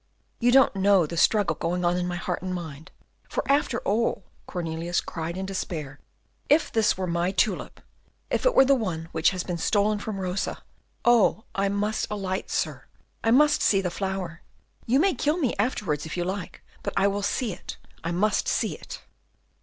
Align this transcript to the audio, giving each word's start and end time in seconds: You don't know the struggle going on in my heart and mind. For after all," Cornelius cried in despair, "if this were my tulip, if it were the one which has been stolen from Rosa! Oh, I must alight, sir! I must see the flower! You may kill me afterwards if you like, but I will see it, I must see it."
You 0.39 0.51
don't 0.51 0.75
know 0.75 1.05
the 1.05 1.15
struggle 1.15 1.55
going 1.55 1.85
on 1.85 1.95
in 1.95 2.07
my 2.07 2.15
heart 2.15 2.41
and 2.41 2.55
mind. 2.55 2.89
For 3.29 3.43
after 3.45 3.77
all," 3.81 4.23
Cornelius 4.47 4.99
cried 4.99 5.37
in 5.37 5.45
despair, 5.45 5.99
"if 6.49 6.71
this 6.71 6.97
were 6.97 7.05
my 7.05 7.29
tulip, 7.29 7.81
if 8.31 8.43
it 8.43 8.55
were 8.55 8.65
the 8.65 8.73
one 8.73 9.09
which 9.11 9.29
has 9.29 9.43
been 9.43 9.59
stolen 9.59 9.99
from 9.99 10.19
Rosa! 10.19 10.63
Oh, 11.05 11.43
I 11.53 11.69
must 11.69 12.07
alight, 12.09 12.49
sir! 12.49 12.87
I 13.23 13.29
must 13.29 13.61
see 13.61 13.79
the 13.79 13.91
flower! 13.91 14.41
You 14.87 14.99
may 14.99 15.13
kill 15.13 15.37
me 15.37 15.53
afterwards 15.59 16.07
if 16.07 16.17
you 16.17 16.23
like, 16.25 16.63
but 16.81 16.95
I 16.97 17.05
will 17.05 17.21
see 17.21 17.53
it, 17.53 17.77
I 18.03 18.09
must 18.11 18.47
see 18.47 18.73
it." 18.73 19.03